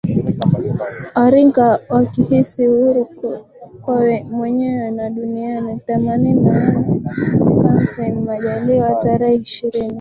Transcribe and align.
orinka 1.23 1.67
wakihisi 1.89 2.65
huru 2.67 3.05
kwa 3.81 3.95
wenyewe 4.41 4.91
na 4.91 5.09
dunia 5.09 5.75
Themanini 5.85 6.41
na 6.41 6.51
nane 6.51 7.01
Kassim 7.61 8.25
Majaliwa 8.25 8.95
tarehe 8.95 9.35
ishirini 9.35 9.89